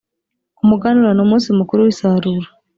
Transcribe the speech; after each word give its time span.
umuganura 0.63 1.11
ni 1.15 1.21
umunsi 1.25 1.47
mukuru 1.59 1.79
w’isarura 1.85 2.47